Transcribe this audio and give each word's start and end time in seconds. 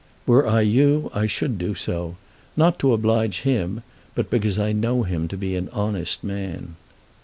"Were 0.25 0.47
I 0.47 0.61
you 0.61 1.11
I 1.13 1.27
should 1.27 1.59
do 1.59 1.75
so, 1.75 2.15
not 2.57 2.79
to 2.79 2.91
oblige 2.91 3.41
him, 3.41 3.83
but 4.15 4.31
because 4.31 4.57
I 4.57 4.71
know 4.71 5.03
him 5.03 5.27
to 5.27 5.37
be 5.37 5.55
an 5.55 5.69
honest 5.73 6.23
man." 6.23 6.75